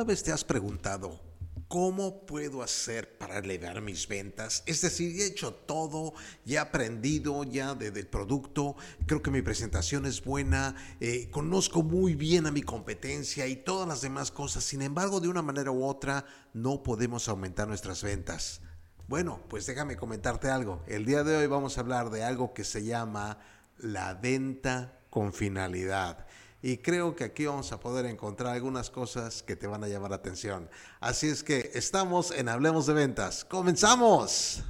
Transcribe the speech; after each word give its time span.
¿Alguna 0.00 0.14
vez 0.14 0.22
te 0.22 0.32
has 0.32 0.44
preguntado 0.44 1.20
cómo 1.68 2.24
puedo 2.24 2.62
hacer 2.62 3.18
para 3.18 3.36
elevar 3.36 3.82
mis 3.82 4.08
ventas? 4.08 4.62
Es 4.64 4.80
decir, 4.80 5.20
he 5.20 5.26
hecho 5.26 5.52
todo, 5.52 6.14
ya 6.46 6.54
he 6.54 6.58
aprendido 6.58 7.44
ya 7.44 7.74
del 7.74 8.06
producto, 8.06 8.76
creo 9.04 9.20
que 9.20 9.30
mi 9.30 9.42
presentación 9.42 10.06
es 10.06 10.24
buena, 10.24 10.74
eh, 11.00 11.28
conozco 11.30 11.82
muy 11.82 12.14
bien 12.14 12.46
a 12.46 12.50
mi 12.50 12.62
competencia 12.62 13.46
y 13.46 13.56
todas 13.56 13.86
las 13.86 14.00
demás 14.00 14.30
cosas. 14.30 14.64
Sin 14.64 14.80
embargo, 14.80 15.20
de 15.20 15.28
una 15.28 15.42
manera 15.42 15.70
u 15.70 15.84
otra, 15.84 16.24
no 16.54 16.82
podemos 16.82 17.28
aumentar 17.28 17.68
nuestras 17.68 18.02
ventas. 18.02 18.62
Bueno, 19.06 19.42
pues 19.50 19.66
déjame 19.66 19.98
comentarte 19.98 20.48
algo. 20.48 20.82
El 20.86 21.04
día 21.04 21.24
de 21.24 21.36
hoy 21.36 21.46
vamos 21.46 21.76
a 21.76 21.82
hablar 21.82 22.08
de 22.08 22.24
algo 22.24 22.54
que 22.54 22.64
se 22.64 22.84
llama 22.84 23.38
la 23.76 24.14
venta 24.14 24.98
con 25.10 25.34
finalidad 25.34 26.26
y 26.62 26.78
creo 26.78 27.16
que 27.16 27.24
aquí 27.24 27.46
vamos 27.46 27.72
a 27.72 27.80
poder 27.80 28.06
encontrar 28.06 28.54
algunas 28.54 28.90
cosas 28.90 29.42
que 29.42 29.56
te 29.56 29.66
van 29.66 29.84
a 29.84 29.88
llamar 29.88 30.10
la 30.10 30.16
atención. 30.16 30.68
Así 31.00 31.28
es 31.28 31.42
que 31.42 31.70
estamos 31.74 32.30
en 32.30 32.48
Hablemos 32.48 32.86
de 32.86 32.94
Ventas. 32.94 33.44
¡Comenzamos! 33.44 34.62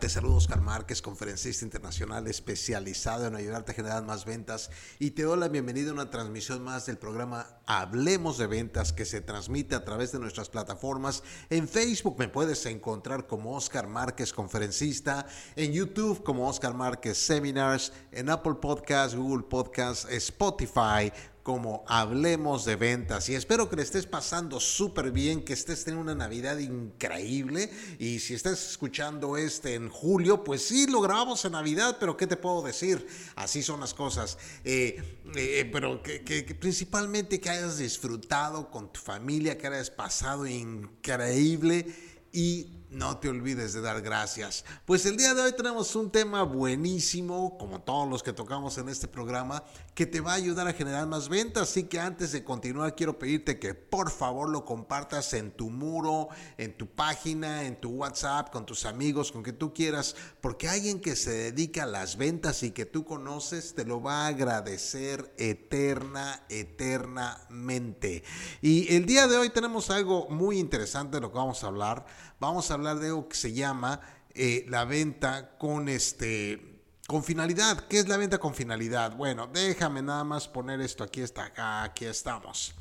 Te 0.00 0.08
saludo 0.08 0.36
Oscar 0.36 0.60
Márquez, 0.60 1.02
conferencista 1.02 1.64
internacional 1.64 2.28
especializado 2.28 3.26
en 3.26 3.34
ayudarte 3.34 3.72
a 3.72 3.74
generar 3.74 4.04
más 4.04 4.24
ventas. 4.24 4.70
Y 5.00 5.10
te 5.10 5.24
doy 5.24 5.36
la 5.36 5.48
bienvenida 5.48 5.90
a 5.90 5.92
una 5.92 6.08
transmisión 6.08 6.62
más 6.62 6.86
del 6.86 6.98
programa 6.98 7.46
Hablemos 7.66 8.38
de 8.38 8.46
Ventas 8.46 8.92
que 8.92 9.04
se 9.04 9.20
transmite 9.20 9.74
a 9.74 9.84
través 9.84 10.12
de 10.12 10.20
nuestras 10.20 10.50
plataformas. 10.50 11.24
En 11.50 11.66
Facebook 11.66 12.16
me 12.16 12.28
puedes 12.28 12.64
encontrar 12.66 13.26
como 13.26 13.56
Oscar 13.56 13.88
Márquez, 13.88 14.32
conferencista, 14.32 15.26
en 15.56 15.72
YouTube 15.72 16.22
como 16.22 16.48
Oscar 16.48 16.74
Márquez 16.74 17.18
Seminars, 17.18 17.92
en 18.12 18.30
Apple 18.30 18.54
Podcasts, 18.60 19.16
Google 19.16 19.46
Podcasts, 19.48 20.06
Spotify 20.10 21.12
como 21.48 21.82
Hablemos 21.88 22.66
de 22.66 22.76
Ventas. 22.76 23.26
Y 23.30 23.34
espero 23.34 23.70
que 23.70 23.76
le 23.76 23.82
estés 23.82 24.04
pasando 24.04 24.60
súper 24.60 25.12
bien, 25.12 25.42
que 25.42 25.54
estés 25.54 25.82
teniendo 25.82 26.12
una 26.12 26.26
Navidad 26.26 26.58
increíble. 26.58 27.70
Y 27.98 28.18
si 28.18 28.34
estás 28.34 28.72
escuchando 28.72 29.34
este 29.38 29.74
en 29.74 29.88
julio, 29.88 30.44
pues 30.44 30.60
sí, 30.60 30.86
lo 30.86 31.00
grabamos 31.00 31.42
en 31.46 31.52
Navidad, 31.52 31.96
pero 31.98 32.18
¿qué 32.18 32.26
te 32.26 32.36
puedo 32.36 32.60
decir? 32.60 33.06
Así 33.34 33.62
son 33.62 33.80
las 33.80 33.94
cosas. 33.94 34.36
Eh, 34.62 35.22
eh, 35.36 35.66
pero 35.72 36.02
que, 36.02 36.22
que, 36.22 36.42
principalmente 36.54 37.40
que 37.40 37.48
hayas 37.48 37.78
disfrutado 37.78 38.70
con 38.70 38.92
tu 38.92 39.00
familia, 39.00 39.56
que 39.56 39.68
hayas 39.68 39.88
pasado 39.88 40.46
increíble 40.46 41.86
y 42.30 42.77
no 42.90 43.18
te 43.18 43.28
olvides 43.28 43.72
de 43.72 43.80
dar 43.80 44.00
gracias. 44.00 44.64
Pues 44.84 45.04
el 45.06 45.16
día 45.16 45.34
de 45.34 45.42
hoy 45.42 45.52
tenemos 45.52 45.94
un 45.94 46.10
tema 46.10 46.42
buenísimo, 46.42 47.58
como 47.58 47.80
todos 47.80 48.08
los 48.08 48.22
que 48.22 48.32
tocamos 48.32 48.78
en 48.78 48.88
este 48.88 49.08
programa, 49.08 49.62
que 49.94 50.06
te 50.06 50.20
va 50.20 50.32
a 50.32 50.36
ayudar 50.36 50.68
a 50.68 50.72
generar 50.72 51.06
más 51.06 51.28
ventas. 51.28 51.70
Así 51.70 51.84
que 51.84 52.00
antes 52.00 52.32
de 52.32 52.44
continuar, 52.44 52.94
quiero 52.94 53.18
pedirte 53.18 53.58
que 53.58 53.74
por 53.74 54.10
favor 54.10 54.48
lo 54.48 54.64
compartas 54.64 55.34
en 55.34 55.50
tu 55.50 55.70
muro, 55.70 56.28
en 56.56 56.76
tu 56.76 56.86
página, 56.86 57.64
en 57.64 57.80
tu 57.80 57.90
WhatsApp, 57.90 58.50
con 58.50 58.64
tus 58.64 58.86
amigos, 58.86 59.32
con 59.32 59.42
que 59.42 59.52
tú 59.52 59.74
quieras, 59.74 60.16
porque 60.40 60.68
alguien 60.68 61.00
que 61.00 61.16
se 61.16 61.30
dedica 61.30 61.82
a 61.82 61.86
las 61.86 62.16
ventas 62.16 62.62
y 62.62 62.70
que 62.70 62.86
tú 62.86 63.04
conoces 63.04 63.74
te 63.74 63.84
lo 63.84 64.00
va 64.00 64.24
a 64.24 64.28
agradecer 64.28 65.34
eterna, 65.36 66.44
eternamente. 66.48 68.22
Y 68.62 68.94
el 68.94 69.04
día 69.04 69.26
de 69.26 69.36
hoy 69.36 69.50
tenemos 69.50 69.90
algo 69.90 70.28
muy 70.30 70.58
interesante 70.58 71.16
de 71.16 71.20
lo 71.20 71.30
que 71.30 71.38
vamos 71.38 71.62
a 71.64 71.66
hablar 71.66 72.06
vamos 72.40 72.70
a 72.70 72.74
hablar 72.74 72.98
de 72.98 73.08
algo 73.08 73.28
que 73.28 73.36
se 73.36 73.52
llama 73.52 74.00
eh, 74.34 74.64
la 74.68 74.84
venta 74.84 75.56
con 75.58 75.88
este 75.88 76.82
con 77.06 77.24
finalidad. 77.24 77.86
¿Qué 77.88 77.98
es 77.98 78.08
la 78.08 78.18
venta 78.18 78.38
con 78.38 78.54
finalidad? 78.54 79.16
Bueno, 79.16 79.46
déjame 79.46 80.02
nada 80.02 80.24
más 80.24 80.46
poner 80.46 80.80
esto 80.80 81.02
aquí 81.02 81.22
está 81.22 81.52
aquí 81.82 82.04
estamos. 82.04 82.74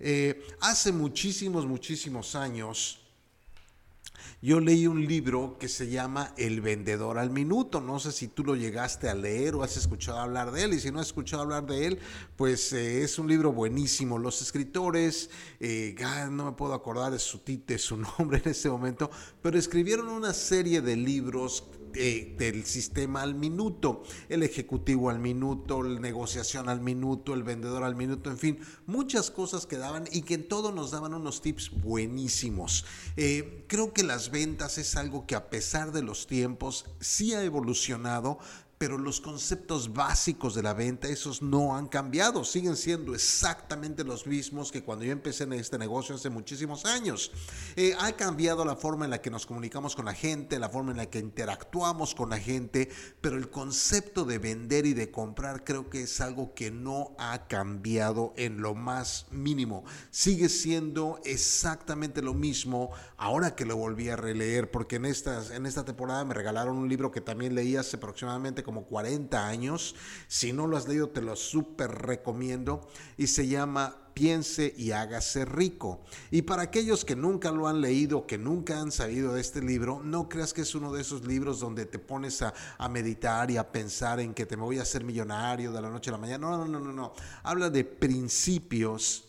Eh, 0.00 0.46
hace 0.60 0.90
muchísimos, 0.90 1.66
muchísimos 1.66 2.34
años 2.34 3.03
yo 4.42 4.60
leí 4.60 4.86
un 4.86 5.06
libro 5.06 5.56
que 5.58 5.68
se 5.68 5.88
llama 5.88 6.32
El 6.36 6.60
vendedor 6.60 7.18
al 7.18 7.30
minuto. 7.30 7.80
No 7.80 7.98
sé 7.98 8.12
si 8.12 8.28
tú 8.28 8.44
lo 8.44 8.56
llegaste 8.56 9.08
a 9.08 9.14
leer 9.14 9.54
o 9.54 9.62
has 9.62 9.76
escuchado 9.76 10.18
hablar 10.18 10.52
de 10.52 10.64
él. 10.64 10.74
Y 10.74 10.80
si 10.80 10.90
no 10.90 11.00
has 11.00 11.06
escuchado 11.06 11.42
hablar 11.42 11.66
de 11.66 11.86
él, 11.86 11.98
pues 12.36 12.72
eh, 12.72 13.02
es 13.02 13.18
un 13.18 13.28
libro 13.28 13.52
buenísimo. 13.52 14.18
Los 14.18 14.42
escritores, 14.42 15.30
eh, 15.60 15.94
no 16.30 16.46
me 16.46 16.52
puedo 16.52 16.74
acordar 16.74 17.12
de 17.12 17.18
su, 17.18 17.40
de 17.44 17.78
su 17.78 17.96
nombre 18.18 18.40
en 18.44 18.50
este 18.50 18.68
momento, 18.68 19.10
pero 19.42 19.58
escribieron 19.58 20.08
una 20.08 20.32
serie 20.32 20.80
de 20.80 20.96
libros 20.96 21.64
del 21.94 22.64
sistema 22.64 23.22
al 23.22 23.34
minuto, 23.34 24.02
el 24.28 24.42
ejecutivo 24.42 25.10
al 25.10 25.18
minuto, 25.18 25.82
la 25.82 26.00
negociación 26.00 26.68
al 26.68 26.80
minuto, 26.80 27.34
el 27.34 27.42
vendedor 27.42 27.84
al 27.84 27.96
minuto, 27.96 28.30
en 28.30 28.38
fin, 28.38 28.58
muchas 28.86 29.30
cosas 29.30 29.66
que 29.66 29.78
daban 29.78 30.04
y 30.10 30.22
que 30.22 30.34
en 30.34 30.48
todo 30.48 30.72
nos 30.72 30.90
daban 30.90 31.14
unos 31.14 31.40
tips 31.40 31.70
buenísimos. 31.70 32.84
Eh, 33.16 33.64
creo 33.68 33.92
que 33.92 34.02
las 34.02 34.30
ventas 34.30 34.78
es 34.78 34.96
algo 34.96 35.26
que 35.26 35.36
a 35.36 35.50
pesar 35.50 35.92
de 35.92 36.02
los 36.02 36.26
tiempos 36.26 36.86
sí 37.00 37.34
ha 37.34 37.42
evolucionado, 37.42 38.38
pero 38.78 38.98
los 38.98 39.20
conceptos 39.20 39.92
básicos 39.92 40.54
de 40.54 40.62
la 40.62 40.74
venta, 40.74 41.08
esos 41.08 41.42
no 41.42 41.76
han 41.76 41.86
cambiado, 41.86 42.44
siguen 42.44 42.76
siendo 42.76 43.14
exactamente 43.14 44.04
los 44.04 44.26
mismos 44.26 44.72
que 44.72 44.82
cuando 44.82 45.04
yo 45.04 45.12
empecé 45.12 45.44
en 45.44 45.54
este 45.54 45.78
negocio 45.78 46.14
hace 46.14 46.30
muchísimos 46.30 46.84
años. 46.84 47.30
Eh, 47.76 47.94
ha 47.98 48.12
cambiado 48.12 48.64
la 48.64 48.76
forma 48.76 49.04
en 49.04 49.12
la 49.12 49.22
que 49.22 49.30
nos 49.30 49.46
comunicamos 49.46 49.94
con 49.94 50.04
la 50.04 50.14
gente, 50.14 50.58
la 50.58 50.68
forma 50.68 50.90
en 50.90 50.98
la 50.98 51.06
que 51.06 51.18
interactuamos 51.18 52.14
con 52.14 52.30
la 52.30 52.38
gente, 52.38 52.90
pero 53.20 53.36
el 53.36 53.50
concepto 53.50 54.24
de 54.24 54.38
vender 54.38 54.86
y 54.86 54.94
de 54.94 55.10
comprar 55.10 55.64
creo 55.64 55.88
que 55.88 56.02
es 56.02 56.20
algo 56.20 56.54
que 56.54 56.70
no 56.70 57.14
ha 57.18 57.46
cambiado 57.46 58.34
en 58.36 58.60
lo 58.60 58.74
más 58.74 59.26
mínimo. 59.30 59.84
Sigue 60.10 60.48
siendo 60.48 61.20
exactamente 61.24 62.22
lo 62.22 62.34
mismo 62.34 62.90
ahora 63.16 63.54
que 63.54 63.64
lo 63.64 63.76
volví 63.76 64.08
a 64.08 64.16
releer, 64.16 64.70
porque 64.70 64.96
en, 64.96 65.04
estas, 65.04 65.50
en 65.50 65.66
esta 65.66 65.84
temporada 65.84 66.24
me 66.24 66.34
regalaron 66.34 66.76
un 66.76 66.88
libro 66.88 67.10
que 67.10 67.20
también 67.20 67.54
leí 67.54 67.76
hace 67.76 67.96
aproximadamente 67.96 68.62
como 68.62 68.73
40 68.82 69.46
años. 69.46 69.94
Si 70.28 70.52
no 70.52 70.66
lo 70.66 70.76
has 70.76 70.88
leído, 70.88 71.08
te 71.08 71.22
lo 71.22 71.36
súper 71.36 71.90
recomiendo. 71.90 72.88
Y 73.16 73.28
se 73.28 73.46
llama 73.46 74.04
Piense 74.14 74.72
y 74.76 74.92
hágase 74.92 75.44
rico. 75.44 76.04
Y 76.30 76.42
para 76.42 76.62
aquellos 76.62 77.04
que 77.04 77.16
nunca 77.16 77.50
lo 77.50 77.66
han 77.66 77.80
leído, 77.80 78.26
que 78.26 78.38
nunca 78.38 78.80
han 78.80 78.92
sabido 78.92 79.34
de 79.34 79.40
este 79.40 79.60
libro, 79.60 80.00
no 80.04 80.28
creas 80.28 80.52
que 80.52 80.62
es 80.62 80.74
uno 80.76 80.92
de 80.92 81.00
esos 81.00 81.26
libros 81.26 81.58
donde 81.58 81.84
te 81.84 81.98
pones 81.98 82.40
a, 82.42 82.54
meditar 82.88 83.50
y 83.50 83.56
a 83.56 83.72
pensar 83.72 84.20
en 84.20 84.32
que 84.32 84.46
te 84.46 84.54
voy 84.54 84.78
a 84.78 84.82
hacer 84.82 85.02
millonario 85.02 85.72
de 85.72 85.82
la 85.82 85.90
noche 85.90 86.10
a 86.10 86.12
la 86.12 86.18
mañana. 86.18 86.46
No, 86.46 86.58
no, 86.58 86.66
no, 86.66 86.78
no, 86.78 86.92
no. 86.92 87.12
Habla 87.42 87.70
de 87.70 87.84
principios 87.84 89.24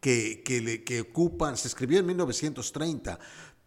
que, 0.00 0.42
que, 0.42 0.82
que 0.82 1.00
ocupan, 1.02 1.58
se 1.58 1.68
escribió 1.68 1.98
en 1.98 2.06
1930 2.06 3.18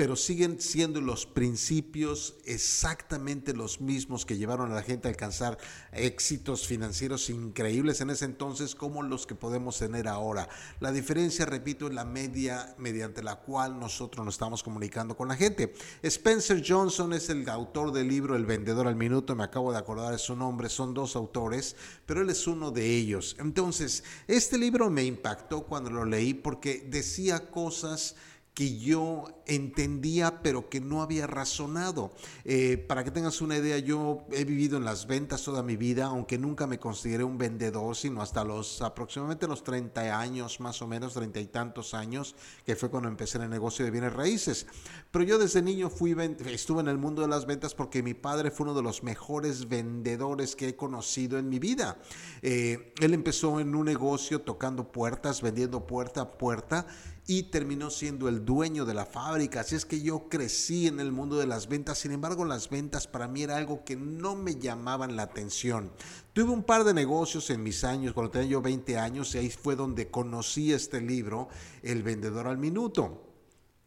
pero 0.03 0.17
siguen 0.17 0.59
siendo 0.59 0.99
los 0.99 1.25
principios 1.25 2.35
exactamente 2.43 3.53
los 3.53 3.79
mismos 3.79 4.25
que 4.25 4.35
llevaron 4.35 4.69
a 4.69 4.75
la 4.75 4.83
gente 4.83 5.07
a 5.07 5.11
alcanzar 5.11 5.57
éxitos 5.93 6.67
financieros 6.67 7.29
increíbles 7.29 8.01
en 8.01 8.09
ese 8.09 8.25
entonces 8.25 8.75
como 8.75 9.01
los 9.01 9.25
que 9.25 9.33
podemos 9.33 9.79
tener 9.79 10.09
ahora. 10.09 10.49
La 10.81 10.91
diferencia, 10.91 11.45
repito, 11.45 11.87
es 11.87 11.93
la 11.93 12.03
media 12.03 12.75
mediante 12.77 13.23
la 13.23 13.37
cual 13.37 13.79
nosotros 13.79 14.25
nos 14.25 14.35
estamos 14.35 14.61
comunicando 14.61 15.15
con 15.15 15.29
la 15.29 15.37
gente. 15.37 15.73
Spencer 16.01 16.61
Johnson 16.67 17.13
es 17.13 17.29
el 17.29 17.47
autor 17.47 17.93
del 17.93 18.09
libro 18.09 18.35
El 18.35 18.45
vendedor 18.45 18.87
al 18.87 18.97
minuto, 18.97 19.37
me 19.37 19.45
acabo 19.45 19.71
de 19.71 19.77
acordar 19.77 20.11
de 20.11 20.19
su 20.19 20.35
nombre, 20.35 20.67
son 20.67 20.93
dos 20.93 21.15
autores, 21.15 21.77
pero 22.05 22.23
él 22.23 22.29
es 22.29 22.45
uno 22.45 22.71
de 22.71 22.85
ellos. 22.93 23.37
Entonces, 23.39 24.03
este 24.27 24.57
libro 24.57 24.89
me 24.89 25.05
impactó 25.05 25.63
cuando 25.63 25.91
lo 25.91 26.03
leí 26.03 26.33
porque 26.33 26.85
decía 26.89 27.49
cosas 27.49 28.17
que 28.53 28.77
yo 28.77 29.25
entendía 29.47 30.41
pero 30.41 30.69
que 30.69 30.79
no 30.79 31.01
había 31.01 31.27
razonado. 31.27 32.11
Eh, 32.45 32.77
para 32.77 33.03
que 33.03 33.11
tengas 33.11 33.41
una 33.41 33.57
idea, 33.57 33.77
yo 33.79 34.25
he 34.31 34.45
vivido 34.45 34.77
en 34.77 34.85
las 34.85 35.07
ventas 35.07 35.43
toda 35.43 35.63
mi 35.63 35.75
vida, 35.75 36.05
aunque 36.05 36.37
nunca 36.37 36.67
me 36.67 36.79
consideré 36.79 37.23
un 37.23 37.37
vendedor, 37.37 37.95
sino 37.95 38.21
hasta 38.21 38.43
los 38.43 38.81
aproximadamente 38.81 39.47
los 39.47 39.63
30 39.63 40.19
años, 40.19 40.59
más 40.59 40.81
o 40.81 40.87
menos, 40.87 41.13
30 41.13 41.39
y 41.39 41.47
tantos 41.47 41.93
años, 41.93 42.35
que 42.65 42.75
fue 42.75 42.89
cuando 42.89 43.09
empecé 43.09 43.37
en 43.37 43.45
el 43.45 43.49
negocio 43.49 43.85
de 43.85 43.91
bienes 43.91 44.13
raíces. 44.13 44.67
Pero 45.11 45.25
yo 45.25 45.37
desde 45.37 45.61
niño 45.61 45.89
fui, 45.89 46.15
estuve 46.45 46.81
en 46.81 46.87
el 46.87 46.97
mundo 46.97 47.21
de 47.21 47.27
las 47.27 47.45
ventas 47.45 47.73
porque 47.73 48.03
mi 48.03 48.13
padre 48.13 48.51
fue 48.51 48.65
uno 48.65 48.75
de 48.75 48.83
los 48.83 49.03
mejores 49.03 49.67
vendedores 49.67 50.55
que 50.55 50.69
he 50.69 50.75
conocido 50.75 51.39
en 51.39 51.49
mi 51.49 51.59
vida. 51.59 51.97
Eh, 52.41 52.93
él 52.99 53.13
empezó 53.13 53.59
en 53.59 53.73
un 53.73 53.85
negocio 53.85 54.41
tocando 54.41 54.91
puertas, 54.91 55.41
vendiendo 55.41 55.87
puerta 55.87 56.21
a 56.21 56.29
puerta 56.29 56.85
y 57.25 57.43
terminó 57.43 57.89
siendo 57.89 58.27
el 58.27 58.43
dueño 58.43 58.85
de 58.85 58.93
la 58.93 59.05
fábrica. 59.05 59.61
Así 59.61 59.75
es 59.75 59.85
que 59.85 60.01
yo 60.01 60.27
crecí 60.29 60.87
en 60.87 60.99
el 60.99 61.11
mundo 61.11 61.37
de 61.37 61.47
las 61.47 61.67
ventas. 61.67 61.99
Sin 61.99 62.11
embargo, 62.11 62.43
las 62.45 62.69
ventas 62.69 63.07
para 63.07 63.27
mí 63.27 63.43
era 63.43 63.57
algo 63.57 63.83
que 63.85 63.95
no 63.95 64.35
me 64.35 64.55
llamaban 64.55 65.15
la 65.15 65.23
atención. 65.23 65.91
Tuve 66.33 66.51
un 66.51 66.63
par 66.63 66.83
de 66.83 66.93
negocios 66.93 67.49
en 67.49 67.63
mis 67.63 67.83
años, 67.83 68.13
cuando 68.13 68.31
tenía 68.31 68.49
yo 68.49 68.61
20 68.61 68.97
años, 68.97 69.33
y 69.35 69.37
ahí 69.37 69.49
fue 69.49 69.75
donde 69.75 70.11
conocí 70.11 70.73
este 70.73 70.99
libro, 70.99 71.47
El 71.81 72.03
vendedor 72.03 72.47
al 72.47 72.57
minuto. 72.57 73.32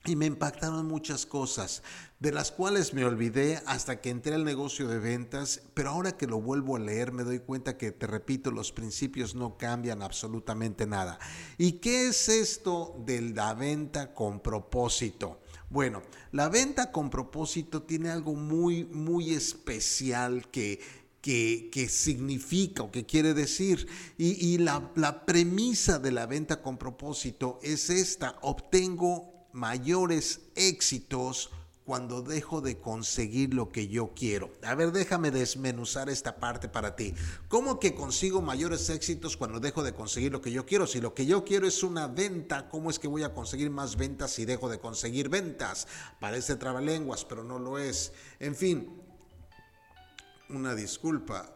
Y 0.07 0.15
me 0.15 0.27
impactaron 0.27 0.87
muchas 0.87 1.27
cosas, 1.27 1.83
de 2.21 2.31
las 2.31 2.53
cuales 2.53 2.95
me 2.95 3.05
olvidé 3.05 3.61
hasta 3.67 4.01
que 4.01 4.11
entré 4.11 4.35
al 4.35 4.45
negocio 4.45 4.87
de 4.87 5.01
ventas, 5.01 5.63
pero 5.75 5.91
ahora 5.91 6.17
que 6.17 6.29
lo 6.29 6.41
vuelvo 6.41 6.77
a 6.77 6.79
leer 6.79 7.11
me 7.11 7.25
doy 7.25 7.41
cuenta 7.41 7.77
que, 7.77 7.91
te 7.91 8.07
repito, 8.07 8.53
los 8.53 8.71
principios 8.71 9.35
no 9.35 9.59
cambian 9.59 10.03
absolutamente 10.03 10.87
nada. 10.87 11.19
¿Y 11.59 11.73
qué 11.73 12.09
es 12.09 12.29
esto 12.29 12.95
de 13.05 13.21
la 13.21 13.55
venta 13.55 14.15
con 14.15 14.39
propósito? 14.39 15.41
Bueno, 15.69 16.03
la 16.31 16.49
venta 16.49 16.93
con 16.93 17.11
propósito 17.11 17.83
tiene 17.83 18.11
algo 18.11 18.35
muy, 18.35 18.85
muy 18.85 19.35
especial 19.35 20.49
que, 20.51 20.81
que, 21.21 21.89
significa 21.91 22.85
o 22.85 22.93
que 22.93 23.05
quiere 23.05 23.35
decir. 23.35 23.89
Y, 24.17 24.59
la, 24.59 24.93
la 24.95 25.27
premisa 25.27 25.99
de 25.99 26.13
la 26.13 26.27
venta 26.27 26.63
con 26.63 26.79
propósito 26.79 27.59
es 27.63 27.91
esta, 27.91 28.37
obtengo 28.43 29.36
mayores 29.57 30.43
éxitos 30.55 31.51
cuando 31.87 32.21
dejo 32.21 32.61
de 32.61 32.79
conseguir 32.79 33.55
lo 33.55 33.71
que 33.71 33.89
yo 33.89 34.13
quiero. 34.15 34.51
A 34.63 34.75
ver, 34.75 34.93
déjame 34.93 35.31
desmenuzar 35.31 36.11
esta 36.11 36.37
parte 36.37 36.69
para 36.69 36.97
ti. 36.97 37.15
¿Cómo 37.49 37.79
que 37.79 37.95
consigo 37.95 38.43
mayores 38.43 38.91
éxitos 38.91 39.37
cuando 39.37 39.61
dejo 39.61 39.83
de 39.83 39.95
conseguir 39.95 40.33
lo 40.33 40.43
que 40.43 40.51
yo 40.51 40.67
quiero? 40.67 40.87
Si 40.87 41.01
lo 41.01 41.15
que 41.15 41.27
yo 41.27 41.45
quiero 41.45 41.67
es 41.67 41.83
una 41.83 42.09
venta, 42.09 42.69
¿cómo 42.69 42.91
es 42.91 42.99
que 42.99 43.09
voy 43.09 43.23
a 43.23 43.33
conseguir 43.33 43.71
más 43.71 43.97
ventas 43.97 44.33
si 44.33 44.45
dejo 44.45 44.69
de 44.69 44.81
conseguir 44.81 45.29
ventas? 45.29 45.87
Parece 46.21 46.57
trabalenguas, 46.57 47.25
pero 47.25 47.45
no 47.45 47.59
lo 47.59 47.79
es. 47.79 48.13
En 48.41 48.57
fin, 48.57 49.01
una 50.51 50.75
disculpa. 50.75 51.56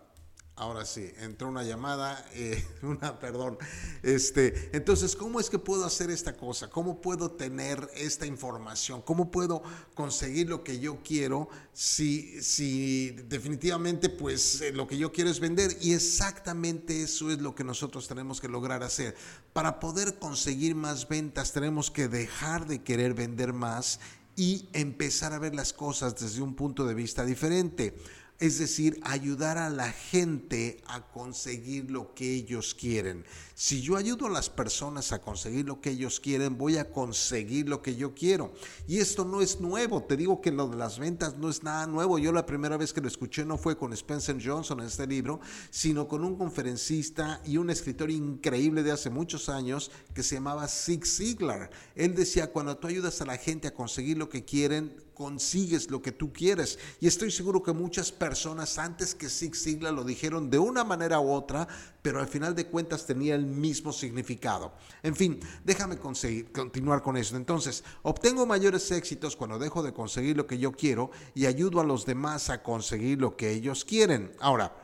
Ahora 0.60 0.84
sí, 0.84 1.10
entró 1.20 1.48
una 1.48 1.62
llamada, 1.62 2.22
eh, 2.34 2.62
una, 2.82 3.18
perdón. 3.18 3.56
Este, 4.02 4.68
entonces, 4.76 5.16
¿cómo 5.16 5.40
es 5.40 5.48
que 5.48 5.58
puedo 5.58 5.86
hacer 5.86 6.10
esta 6.10 6.36
cosa? 6.36 6.68
¿Cómo 6.68 7.00
puedo 7.00 7.30
tener 7.30 7.88
esta 7.94 8.26
información? 8.26 9.00
¿Cómo 9.00 9.30
puedo 9.30 9.62
conseguir 9.94 10.50
lo 10.50 10.62
que 10.62 10.78
yo 10.78 10.98
quiero 11.02 11.48
si, 11.72 12.42
si 12.42 13.12
definitivamente 13.26 14.10
pues 14.10 14.60
eh, 14.60 14.72
lo 14.72 14.86
que 14.86 14.98
yo 14.98 15.12
quiero 15.12 15.30
es 15.30 15.40
vender? 15.40 15.78
Y 15.80 15.94
exactamente 15.94 17.04
eso 17.04 17.30
es 17.30 17.40
lo 17.40 17.54
que 17.54 17.64
nosotros 17.64 18.06
tenemos 18.06 18.38
que 18.38 18.48
lograr 18.48 18.82
hacer. 18.82 19.16
Para 19.54 19.80
poder 19.80 20.18
conseguir 20.18 20.74
más 20.74 21.08
ventas 21.08 21.52
tenemos 21.52 21.90
que 21.90 22.06
dejar 22.06 22.66
de 22.66 22.82
querer 22.82 23.14
vender 23.14 23.54
más 23.54 23.98
y 24.36 24.68
empezar 24.74 25.32
a 25.32 25.38
ver 25.38 25.54
las 25.54 25.72
cosas 25.72 26.20
desde 26.20 26.42
un 26.42 26.54
punto 26.54 26.86
de 26.86 26.92
vista 26.92 27.24
diferente 27.24 27.94
es 28.40 28.58
decir, 28.58 28.98
ayudar 29.02 29.58
a 29.58 29.68
la 29.68 29.92
gente 29.92 30.82
a 30.86 31.02
conseguir 31.12 31.90
lo 31.90 32.14
que 32.14 32.34
ellos 32.34 32.74
quieren. 32.74 33.24
Si 33.54 33.82
yo 33.82 33.96
ayudo 33.96 34.26
a 34.26 34.30
las 34.30 34.48
personas 34.48 35.12
a 35.12 35.20
conseguir 35.20 35.66
lo 35.66 35.82
que 35.82 35.90
ellos 35.90 36.18
quieren, 36.18 36.56
voy 36.56 36.78
a 36.78 36.90
conseguir 36.90 37.68
lo 37.68 37.82
que 37.82 37.96
yo 37.96 38.14
quiero. 38.14 38.54
Y 38.88 38.96
esto 38.96 39.26
no 39.26 39.42
es 39.42 39.60
nuevo, 39.60 40.02
te 40.02 40.16
digo 40.16 40.40
que 40.40 40.52
lo 40.52 40.68
de 40.68 40.78
las 40.78 40.98
ventas 40.98 41.36
no 41.36 41.50
es 41.50 41.62
nada 41.62 41.86
nuevo. 41.86 42.18
Yo 42.18 42.32
la 42.32 42.46
primera 42.46 42.78
vez 42.78 42.94
que 42.94 43.02
lo 43.02 43.08
escuché 43.08 43.44
no 43.44 43.58
fue 43.58 43.76
con 43.76 43.92
Spencer 43.92 44.38
Johnson 44.42 44.80
en 44.80 44.86
este 44.86 45.06
libro, 45.06 45.40
sino 45.70 46.08
con 46.08 46.24
un 46.24 46.36
conferencista 46.36 47.42
y 47.44 47.58
un 47.58 47.68
escritor 47.68 48.10
increíble 48.10 48.82
de 48.82 48.92
hace 48.92 49.10
muchos 49.10 49.50
años 49.50 49.90
que 50.14 50.22
se 50.22 50.36
llamaba 50.36 50.66
Zig 50.66 51.06
Ziglar. 51.06 51.70
Él 51.94 52.14
decía, 52.14 52.50
cuando 52.50 52.78
tú 52.78 52.86
ayudas 52.86 53.20
a 53.20 53.26
la 53.26 53.36
gente 53.36 53.68
a 53.68 53.74
conseguir 53.74 54.16
lo 54.16 54.30
que 54.30 54.46
quieren, 54.46 54.96
consigues 55.20 55.90
lo 55.90 56.00
que 56.00 56.12
tú 56.12 56.32
quieres. 56.32 56.78
Y 56.98 57.06
estoy 57.06 57.30
seguro 57.30 57.62
que 57.62 57.74
muchas 57.74 58.10
personas 58.10 58.78
antes 58.78 59.14
que 59.14 59.28
Zig 59.28 59.54
Ziglar 59.54 59.92
lo 59.92 60.02
dijeron 60.02 60.48
de 60.48 60.58
una 60.58 60.82
manera 60.82 61.20
u 61.20 61.30
otra, 61.30 61.68
pero 62.00 62.20
al 62.20 62.26
final 62.26 62.54
de 62.54 62.68
cuentas 62.68 63.04
tenía 63.04 63.34
el 63.34 63.44
mismo 63.44 63.92
significado. 63.92 64.72
En 65.02 65.14
fin, 65.14 65.38
déjame 65.62 65.98
conseguir, 65.98 66.50
continuar 66.52 67.02
con 67.02 67.18
eso. 67.18 67.36
Entonces, 67.36 67.84
obtengo 68.00 68.46
mayores 68.46 68.90
éxitos 68.92 69.36
cuando 69.36 69.58
dejo 69.58 69.82
de 69.82 69.92
conseguir 69.92 70.38
lo 70.38 70.46
que 70.46 70.56
yo 70.56 70.72
quiero 70.72 71.10
y 71.34 71.44
ayudo 71.44 71.82
a 71.82 71.84
los 71.84 72.06
demás 72.06 72.48
a 72.48 72.62
conseguir 72.62 73.20
lo 73.20 73.36
que 73.36 73.50
ellos 73.50 73.84
quieren. 73.84 74.32
Ahora, 74.40 74.74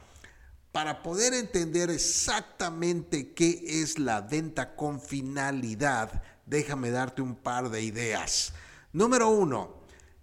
para 0.71 1.03
poder 1.03 1.33
entender 1.33 1.89
exactamente 1.89 3.33
qué 3.33 3.63
es 3.65 3.99
la 3.99 4.21
venta 4.21 4.77
con 4.77 5.01
finalidad, 5.01 6.23
déjame 6.45 6.91
darte 6.91 7.23
un 7.23 7.37
par 7.37 7.71
de 7.71 7.83
ideas. 7.83 8.53
Número 8.93 9.31
uno, 9.31 9.76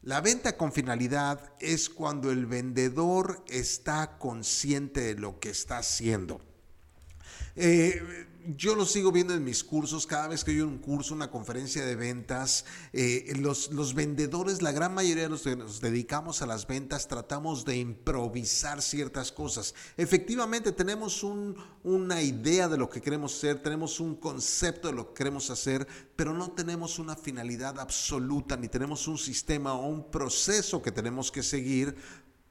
la 0.03 0.19
venta 0.19 0.57
con 0.57 0.73
finalidad 0.73 1.53
es 1.61 1.89
cuando 1.89 2.29
el 2.29 2.45
vendedor 2.45 3.43
está 3.47 4.17
consciente 4.17 4.99
de 4.99 5.15
lo 5.15 5.39
que 5.39 5.49
está 5.49 5.77
haciendo. 5.77 6.41
Eh, 7.55 8.27
yo 8.57 8.75
lo 8.75 8.85
sigo 8.85 9.11
viendo 9.11 9.33
en 9.33 9.43
mis 9.43 9.63
cursos, 9.63 10.05
cada 10.05 10.27
vez 10.27 10.43
que 10.43 10.51
hay 10.51 10.61
un 10.61 10.77
curso, 10.77 11.13
una 11.13 11.31
conferencia 11.31 11.85
de 11.85 11.95
ventas, 11.95 12.65
eh, 12.91 13.33
los, 13.39 13.71
los, 13.71 13.93
vendedores, 13.93 14.61
la 14.61 14.71
gran 14.71 14.93
mayoría 14.93 15.23
de 15.23 15.29
los 15.29 15.43
que 15.43 15.55
nos 15.55 15.81
dedicamos 15.81 16.41
a 16.41 16.45
las 16.45 16.67
ventas, 16.67 17.07
tratamos 17.07 17.65
de 17.65 17.77
improvisar 17.77 18.81
ciertas 18.81 19.31
cosas. 19.31 19.73
Efectivamente, 19.97 20.71
tenemos 20.71 21.23
una 21.83 22.21
idea 22.21 22.67
de 22.67 22.77
lo 22.77 22.89
que 22.89 23.01
queremos 23.01 23.35
hacer, 23.35 23.61
tenemos 23.61 23.99
un 23.99 24.15
concepto 24.15 24.87
de 24.87 24.93
lo 24.93 25.07
que 25.09 25.13
queremos 25.13 25.49
hacer, 25.49 25.87
pero 26.15 26.33
no 26.33 26.51
tenemos 26.51 26.99
una 26.99 27.15
finalidad 27.15 27.79
absoluta, 27.79 28.57
ni 28.57 28.67
tenemos 28.67 29.07
un 29.07 29.17
sistema 29.17 29.73
o 29.73 29.87
un 29.87 30.09
proceso 30.09 30.81
que 30.81 30.91
tenemos 30.91 31.31
que 31.31 31.43
seguir 31.43 31.95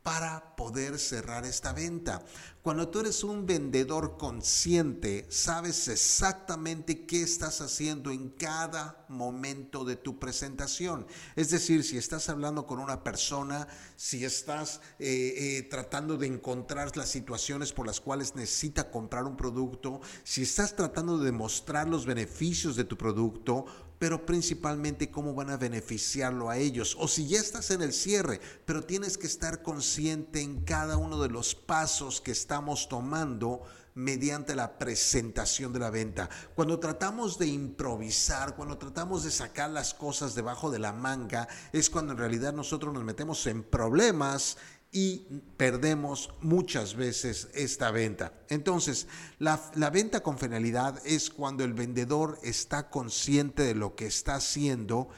para 0.03 0.57
poder 0.57 0.99
cerrar 0.99 1.45
esta 1.45 1.73
venta. 1.73 2.25
Cuando 2.63 2.89
tú 2.89 3.01
eres 3.01 3.25
un 3.25 3.45
vendedor 3.45 4.17
consciente, 4.17 5.27
sabes 5.29 5.89
exactamente 5.89 7.07
qué 7.07 7.23
estás 7.23 7.61
haciendo 7.61 8.11
en 8.11 8.31
cada 8.31 9.05
momento 9.09 9.85
de 9.85 9.97
tu 9.97 10.19
presentación. 10.21 11.07
Es 11.35 11.51
decir, 11.51 11.83
si 11.83 11.99
estás 11.99 12.29
hablando 12.29 12.67
con 12.67 12.79
una 12.79 13.03
persona, 13.03 13.67
si 13.97 14.25
estás 14.25 14.81
eh, 15.01 15.35
eh, 15.37 15.63
tratando 15.71 16.17
de 16.17 16.29
encontrar 16.29 16.97
las 16.97 17.09
situaciones 17.09 17.73
por 17.73 17.87
las 17.87 18.01
cuales 18.01 18.37
necesita 18.37 18.91
comprar 18.91 19.25
un 19.25 19.37
producto, 19.37 20.01
si 20.23 20.43
estás 20.43 20.77
tratando 20.77 21.19
de 21.19 21.27
demostrar 21.27 21.89
los 21.89 22.07
beneficios 22.07 22.77
de 22.77 22.85
tu 22.85 22.97
producto, 22.97 23.67
pero 24.03 24.27
principalmente 24.27 25.13
cómo 25.13 25.33
van 25.33 25.51
a 25.51 25.57
beneficiarlo 25.57 26.51
a 26.51 26.57
ellos. 26.57 26.97
O 26.99 27.07
si 27.07 27.29
ya 27.29 27.39
estás 27.39 27.71
en 27.71 27.83
el 27.83 27.93
cierre, 27.93 28.41
pero 28.65 28.83
tienes 28.83 29.17
que 29.17 29.29
estar 29.29 29.63
consciente 29.63 30.41
en 30.41 30.63
cada 30.65 30.97
uno 30.97 31.23
de 31.23 31.29
los 31.29 31.55
pasos 31.55 32.21
que 32.21 32.33
estamos 32.33 32.89
tomando 32.89 33.63
mediante 33.95 34.57
la 34.57 34.77
presentación 34.77 35.73
de 35.73 35.79
la 35.79 35.91
venta. 35.91 36.29
Cuando 36.57 36.81
tratamos 36.81 37.39
de 37.39 37.47
improvisar, 37.47 38.57
cuando 38.57 38.77
tratamos 38.77 39.23
de 39.23 39.31
sacar 39.31 39.71
las 39.71 39.95
cosas 39.95 40.35
debajo 40.35 40.73
de 40.73 40.81
la 40.81 40.93
manga, 40.93 41.47
es 41.73 41.89
cuando 41.89 42.11
en 42.15 42.19
realidad 42.19 42.53
nosotros 42.53 42.93
nos 42.93 43.05
metemos 43.05 43.47
en 43.47 43.63
problemas 43.63 44.57
y 44.95 45.21
perdemos 45.57 46.35
muchas 46.43 46.95
veces 46.95 47.49
esta 47.55 47.91
venta. 47.91 48.35
Entonces, 48.51 49.09
la, 49.39 49.59
venta 49.91 50.23
con 50.23 50.39
finalidad 50.39 51.01
es 51.07 51.31
cuando 51.31 51.65
el 51.65 51.73
vendedor 51.73 52.39
está 52.43 52.91
consciente 52.91 53.63
de 53.63 53.75
lo 53.75 53.97
que 53.97 54.07
está 54.07 54.35
haciendo 54.35 55.09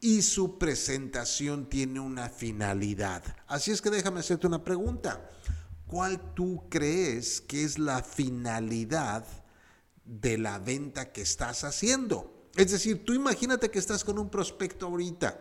y 0.00 0.22
su 0.22 0.58
presentación 0.58 1.68
tiene 1.68 2.00
una 2.00 2.30
finalidad. 2.30 3.22
Así 3.46 3.70
es 3.70 3.82
que 3.82 3.90
déjame 3.90 4.20
hacerte 4.20 4.46
una 4.46 4.64
pregunta. 4.64 5.28
¿Cuál 5.86 6.34
tú 6.34 6.64
crees 6.70 7.42
que 7.42 7.64
es 7.64 7.78
la 7.78 8.02
finalidad 8.02 9.26
de 10.06 10.38
la 10.38 10.58
venta 10.58 11.12
que 11.12 11.20
estás 11.20 11.64
haciendo? 11.64 12.48
Es 12.56 12.70
decir, 12.70 13.04
tú 13.04 13.12
imagínate 13.12 13.70
que 13.70 13.78
estás 13.78 14.04
con 14.04 14.18
un 14.18 14.30
prospecto 14.30 14.86
ahorita 14.86 15.38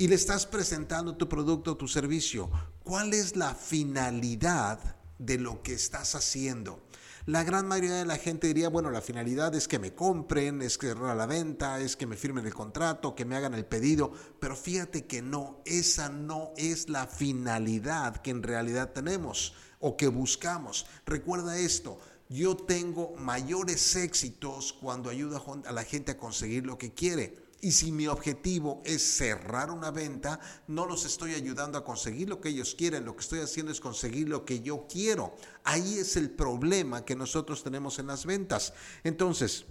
y 0.00 0.08
le 0.08 0.14
estás 0.14 0.46
presentando 0.46 1.14
tu 1.14 1.28
producto 1.28 1.72
o 1.72 1.76
tu 1.76 1.86
servicio, 1.86 2.50
¿cuál 2.82 3.12
es 3.12 3.36
la 3.36 3.54
finalidad 3.54 4.96
de 5.18 5.36
lo 5.36 5.62
que 5.62 5.74
estás 5.74 6.14
haciendo? 6.14 6.88
La 7.26 7.44
gran 7.44 7.68
mayoría 7.68 7.96
de 7.96 8.06
la 8.06 8.16
gente 8.16 8.46
diría, 8.46 8.70
bueno, 8.70 8.90
la 8.90 9.02
finalidad 9.02 9.54
es 9.54 9.68
que 9.68 9.78
me 9.78 9.94
compren, 9.94 10.62
es 10.62 10.78
que 10.78 10.86
cerrar 10.86 11.14
la 11.18 11.26
venta, 11.26 11.80
es 11.80 11.96
que 11.96 12.06
me 12.06 12.16
firmen 12.16 12.46
el 12.46 12.54
contrato, 12.54 13.14
que 13.14 13.26
me 13.26 13.36
hagan 13.36 13.52
el 13.52 13.66
pedido, 13.66 14.10
pero 14.40 14.56
fíjate 14.56 15.04
que 15.04 15.20
no, 15.20 15.60
esa 15.66 16.08
no 16.08 16.54
es 16.56 16.88
la 16.88 17.06
finalidad 17.06 18.22
que 18.22 18.30
en 18.30 18.42
realidad 18.42 18.94
tenemos 18.94 19.52
o 19.80 19.98
que 19.98 20.08
buscamos. 20.08 20.86
Recuerda 21.04 21.58
esto, 21.58 22.00
yo 22.30 22.56
tengo 22.56 23.16
mayores 23.18 23.96
éxitos 23.96 24.72
cuando 24.72 25.10
ayudo 25.10 25.44
a 25.66 25.72
la 25.72 25.84
gente 25.84 26.12
a 26.12 26.16
conseguir 26.16 26.64
lo 26.64 26.78
que 26.78 26.94
quiere. 26.94 27.49
Y 27.62 27.72
si 27.72 27.92
mi 27.92 28.06
objetivo 28.06 28.80
es 28.84 29.16
cerrar 29.16 29.70
una 29.70 29.90
venta, 29.90 30.40
no 30.66 30.86
los 30.86 31.04
estoy 31.04 31.34
ayudando 31.34 31.76
a 31.76 31.84
conseguir 31.84 32.28
lo 32.28 32.40
que 32.40 32.48
ellos 32.48 32.74
quieren, 32.74 33.04
lo 33.04 33.14
que 33.14 33.20
estoy 33.20 33.40
haciendo 33.40 33.70
es 33.70 33.80
conseguir 33.80 34.28
lo 34.28 34.46
que 34.46 34.60
yo 34.60 34.86
quiero. 34.88 35.36
Ahí 35.64 35.98
es 35.98 36.16
el 36.16 36.30
problema 36.30 37.04
que 37.04 37.14
nosotros 37.14 37.62
tenemos 37.62 37.98
en 37.98 38.06
las 38.06 38.24
ventas. 38.24 38.72
Entonces, 39.04 39.66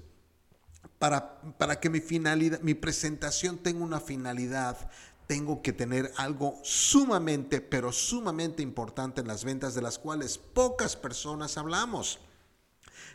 para, 1.00 1.42
para 1.58 1.80
que 1.80 1.90
mi 1.90 2.00
finalidad, 2.00 2.62
mi 2.62 2.76
presentación 2.76 3.58
tenga 3.58 3.84
una 3.84 4.00
finalidad, 4.00 4.92
tengo 5.26 5.64
que 5.64 5.74
tener 5.74 6.12
algo 6.18 6.60
sumamente, 6.64 7.60
pero 7.60 7.92
sumamente 7.92 8.62
importante 8.62 9.22
en 9.22 9.28
las 9.28 9.44
ventas 9.44 9.74
de 9.74 9.82
las 9.82 9.98
cuales 9.98 10.38
pocas 10.38 10.96
personas 10.96 11.58
hablamos 11.58 12.20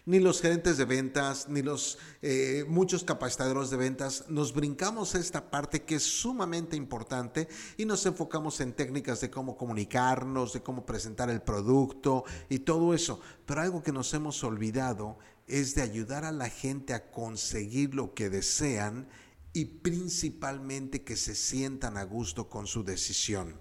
ni 0.06 0.20
los 0.20 0.40
gerentes 0.40 0.76
de 0.76 0.84
ventas, 0.84 1.48
ni 1.48 1.62
los 1.62 1.98
eh, 2.22 2.64
muchos 2.68 3.04
capacitadores 3.04 3.70
de 3.70 3.76
ventas, 3.76 4.24
nos 4.28 4.52
brincamos 4.52 5.14
esta 5.14 5.50
parte 5.50 5.82
que 5.82 5.96
es 5.96 6.02
sumamente 6.02 6.76
importante 6.76 7.48
y 7.76 7.84
nos 7.84 8.04
enfocamos 8.06 8.60
en 8.60 8.72
técnicas 8.72 9.20
de 9.20 9.30
cómo 9.30 9.56
comunicarnos, 9.56 10.52
de 10.52 10.62
cómo 10.62 10.84
presentar 10.84 11.30
el 11.30 11.42
producto 11.42 12.24
y 12.48 12.60
todo 12.60 12.94
eso. 12.94 13.20
Pero 13.46 13.60
algo 13.60 13.82
que 13.82 13.92
nos 13.92 14.12
hemos 14.14 14.42
olvidado 14.44 15.18
es 15.46 15.74
de 15.74 15.82
ayudar 15.82 16.24
a 16.24 16.32
la 16.32 16.48
gente 16.48 16.94
a 16.94 17.10
conseguir 17.10 17.94
lo 17.94 18.14
que 18.14 18.30
desean 18.30 19.08
y 19.52 19.66
principalmente 19.66 21.04
que 21.04 21.16
se 21.16 21.34
sientan 21.34 21.96
a 21.96 22.04
gusto 22.04 22.48
con 22.48 22.66
su 22.66 22.82
decisión. 22.82 23.54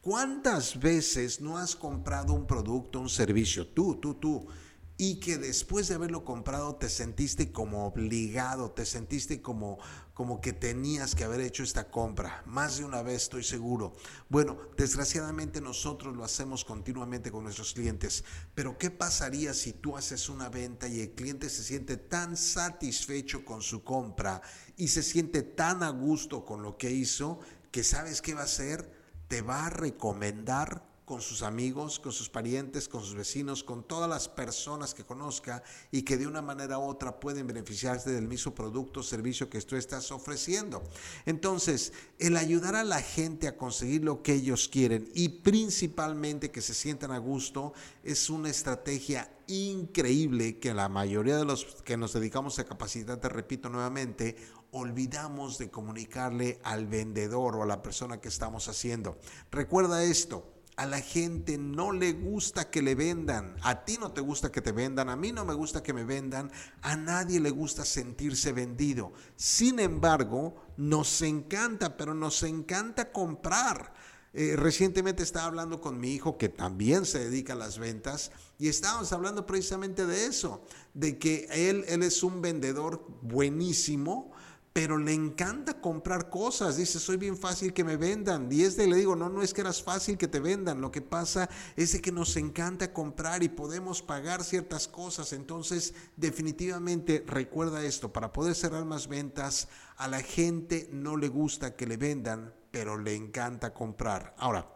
¿Cuántas 0.00 0.80
veces 0.80 1.40
no 1.40 1.56
has 1.56 1.76
comprado 1.76 2.34
un 2.34 2.46
producto, 2.46 3.00
un 3.00 3.08
servicio, 3.08 3.66
tú, 3.68 3.96
tú, 3.96 4.14
tú, 4.14 4.46
y 4.96 5.16
que 5.16 5.38
después 5.38 5.88
de 5.88 5.96
haberlo 5.96 6.24
comprado 6.24 6.76
te 6.76 6.88
sentiste 6.88 7.50
como 7.50 7.86
obligado, 7.86 8.70
te 8.70 8.86
sentiste 8.86 9.42
como, 9.42 9.78
como 10.12 10.40
que 10.40 10.52
tenías 10.52 11.16
que 11.16 11.24
haber 11.24 11.40
hecho 11.40 11.64
esta 11.64 11.90
compra, 11.90 12.44
más 12.46 12.78
de 12.78 12.84
una 12.84 13.02
vez 13.02 13.22
estoy 13.24 13.42
seguro. 13.42 13.94
Bueno, 14.28 14.56
desgraciadamente 14.76 15.60
nosotros 15.60 16.16
lo 16.16 16.24
hacemos 16.24 16.64
continuamente 16.64 17.32
con 17.32 17.42
nuestros 17.42 17.74
clientes, 17.74 18.22
pero 18.54 18.78
¿qué 18.78 18.90
pasaría 18.90 19.52
si 19.52 19.72
tú 19.72 19.96
haces 19.96 20.28
una 20.28 20.48
venta 20.48 20.86
y 20.86 21.00
el 21.00 21.10
cliente 21.12 21.50
se 21.50 21.64
siente 21.64 21.96
tan 21.96 22.36
satisfecho 22.36 23.44
con 23.44 23.62
su 23.62 23.82
compra 23.82 24.42
y 24.76 24.88
se 24.88 25.02
siente 25.02 25.42
tan 25.42 25.82
a 25.82 25.90
gusto 25.90 26.44
con 26.44 26.62
lo 26.62 26.76
que 26.76 26.92
hizo 26.92 27.40
que 27.72 27.82
sabes 27.82 28.22
qué 28.22 28.34
va 28.34 28.42
a 28.42 28.44
hacer? 28.44 28.92
Te 29.26 29.42
va 29.42 29.66
a 29.66 29.70
recomendar 29.70 30.93
con 31.04 31.20
sus 31.20 31.42
amigos, 31.42 31.98
con 31.98 32.12
sus 32.12 32.30
parientes, 32.30 32.88
con 32.88 33.02
sus 33.02 33.14
vecinos, 33.14 33.62
con 33.62 33.82
todas 33.82 34.08
las 34.08 34.28
personas 34.28 34.94
que 34.94 35.04
conozca 35.04 35.62
y 35.90 36.02
que 36.02 36.16
de 36.16 36.26
una 36.26 36.40
manera 36.40 36.78
u 36.78 36.82
otra 36.82 37.20
pueden 37.20 37.46
beneficiarse 37.46 38.10
del 38.10 38.26
mismo 38.26 38.54
producto 38.54 39.00
o 39.00 39.02
servicio 39.02 39.50
que 39.50 39.60
tú 39.60 39.76
estás 39.76 40.10
ofreciendo. 40.10 40.82
Entonces, 41.26 41.92
el 42.18 42.36
ayudar 42.36 42.74
a 42.74 42.84
la 42.84 43.02
gente 43.02 43.48
a 43.48 43.56
conseguir 43.56 44.04
lo 44.04 44.22
que 44.22 44.34
ellos 44.34 44.68
quieren 44.68 45.10
y 45.14 45.28
principalmente 45.28 46.50
que 46.50 46.62
se 46.62 46.74
sientan 46.74 47.10
a 47.10 47.18
gusto 47.18 47.74
es 48.02 48.30
una 48.30 48.48
estrategia 48.48 49.30
increíble 49.46 50.58
que 50.58 50.72
la 50.72 50.88
mayoría 50.88 51.36
de 51.36 51.44
los 51.44 51.64
que 51.84 51.96
nos 51.96 52.14
dedicamos 52.14 52.58
a 52.58 52.64
capacitar, 52.64 53.18
te 53.18 53.28
repito 53.28 53.68
nuevamente, 53.68 54.36
olvidamos 54.70 55.58
de 55.58 55.70
comunicarle 55.70 56.58
al 56.64 56.86
vendedor 56.86 57.56
o 57.56 57.62
a 57.62 57.66
la 57.66 57.82
persona 57.82 58.20
que 58.20 58.28
estamos 58.28 58.68
haciendo. 58.68 59.18
Recuerda 59.50 60.02
esto, 60.02 60.53
a 60.76 60.86
la 60.86 61.00
gente 61.00 61.56
no 61.56 61.92
le 61.92 62.12
gusta 62.12 62.70
que 62.70 62.82
le 62.82 62.94
vendan. 62.94 63.56
A 63.62 63.84
ti 63.84 63.96
no 63.98 64.12
te 64.12 64.20
gusta 64.20 64.50
que 64.50 64.60
te 64.60 64.72
vendan, 64.72 65.08
a 65.08 65.16
mí 65.16 65.32
no 65.32 65.44
me 65.44 65.54
gusta 65.54 65.82
que 65.82 65.92
me 65.92 66.04
vendan, 66.04 66.50
a 66.82 66.96
nadie 66.96 67.40
le 67.40 67.50
gusta 67.50 67.84
sentirse 67.84 68.52
vendido. 68.52 69.12
Sin 69.36 69.78
embargo, 69.78 70.56
nos 70.76 71.22
encanta, 71.22 71.96
pero 71.96 72.14
nos 72.14 72.42
encanta 72.42 73.12
comprar. 73.12 73.94
Eh, 74.36 74.56
recientemente 74.56 75.22
estaba 75.22 75.46
hablando 75.46 75.80
con 75.80 76.00
mi 76.00 76.10
hijo 76.10 76.36
que 76.36 76.48
también 76.48 77.04
se 77.04 77.20
dedica 77.20 77.52
a 77.52 77.56
las 77.56 77.78
ventas 77.78 78.32
y 78.58 78.66
estábamos 78.66 79.12
hablando 79.12 79.46
precisamente 79.46 80.06
de 80.06 80.26
eso, 80.26 80.64
de 80.92 81.20
que 81.20 81.46
él, 81.52 81.84
él 81.86 82.02
es 82.02 82.24
un 82.24 82.42
vendedor 82.42 83.06
buenísimo, 83.22 84.32
pero 84.74 84.98
le 84.98 85.12
encanta 85.12 85.80
comprar 85.80 86.28
cosas. 86.28 86.76
Dice, 86.76 86.98
soy 86.98 87.16
bien 87.16 87.38
fácil 87.38 87.72
que 87.72 87.84
me 87.84 87.96
vendan. 87.96 88.48
Y 88.50 88.62
este 88.62 88.88
le 88.88 88.96
digo, 88.96 89.14
no, 89.14 89.28
no 89.28 89.40
es 89.40 89.54
que 89.54 89.60
eras 89.60 89.80
fácil 89.80 90.18
que 90.18 90.26
te 90.26 90.40
vendan. 90.40 90.80
Lo 90.80 90.90
que 90.90 91.00
pasa 91.00 91.48
es 91.76 91.92
de 91.92 92.00
que 92.00 92.10
nos 92.10 92.36
encanta 92.36 92.92
comprar 92.92 93.44
y 93.44 93.48
podemos 93.48 94.02
pagar 94.02 94.42
ciertas 94.42 94.88
cosas. 94.88 95.32
Entonces, 95.32 95.94
definitivamente 96.16 97.22
recuerda 97.24 97.84
esto, 97.84 98.12
para 98.12 98.32
poder 98.32 98.56
cerrar 98.56 98.84
más 98.84 99.06
ventas, 99.06 99.68
a 99.96 100.08
la 100.08 100.20
gente 100.22 100.88
no 100.90 101.16
le 101.16 101.28
gusta 101.28 101.76
que 101.76 101.86
le 101.86 101.96
vendan, 101.96 102.52
pero 102.72 102.98
le 102.98 103.14
encanta 103.14 103.72
comprar. 103.72 104.34
Ahora, 104.38 104.68